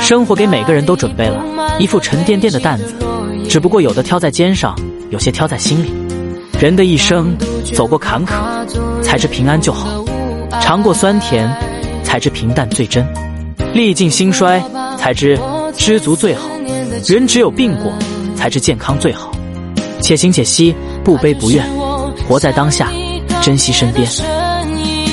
[0.00, 1.44] 生活给每个人都准备了
[1.78, 2.94] 一副沉甸甸的担子
[3.48, 4.76] 只不过有的挑在肩上
[5.10, 5.92] 有些挑在心里。
[6.64, 7.36] 人的一生
[7.74, 8.32] 走过坎坷
[9.02, 10.02] 才知平安就好。
[10.62, 11.46] 尝过酸甜
[12.02, 13.06] 才知平淡最真。
[13.74, 14.62] 历尽兴衰
[14.96, 15.38] 才知
[15.76, 16.48] 知足最好。
[17.06, 17.92] 人只有病过
[18.34, 19.30] 才知健康最好。
[20.00, 20.74] 且行且惜
[21.04, 21.66] 不悲不怨
[22.26, 22.90] 活在当下
[23.42, 24.33] 珍惜身边。